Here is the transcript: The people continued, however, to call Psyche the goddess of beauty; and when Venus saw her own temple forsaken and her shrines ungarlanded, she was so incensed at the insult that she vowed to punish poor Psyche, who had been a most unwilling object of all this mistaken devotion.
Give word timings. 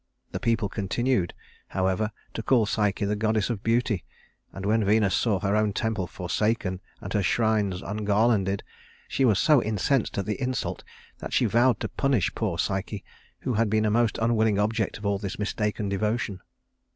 The 0.31 0.39
people 0.39 0.67
continued, 0.67 1.35
however, 1.67 2.11
to 2.33 2.41
call 2.41 2.65
Psyche 2.65 3.05
the 3.05 3.15
goddess 3.15 3.51
of 3.51 3.61
beauty; 3.61 4.03
and 4.51 4.65
when 4.65 4.83
Venus 4.83 5.13
saw 5.13 5.39
her 5.41 5.55
own 5.55 5.73
temple 5.73 6.07
forsaken 6.07 6.81
and 7.01 7.13
her 7.13 7.21
shrines 7.21 7.83
ungarlanded, 7.83 8.63
she 9.07 9.25
was 9.25 9.37
so 9.37 9.61
incensed 9.61 10.17
at 10.17 10.25
the 10.25 10.41
insult 10.41 10.83
that 11.19 11.33
she 11.33 11.45
vowed 11.45 11.79
to 11.81 11.87
punish 11.87 12.33
poor 12.33 12.57
Psyche, 12.57 13.03
who 13.41 13.53
had 13.53 13.69
been 13.69 13.85
a 13.85 13.91
most 13.91 14.17
unwilling 14.19 14.57
object 14.57 14.97
of 14.97 15.05
all 15.05 15.19
this 15.19 15.37
mistaken 15.37 15.87
devotion. 15.87 16.41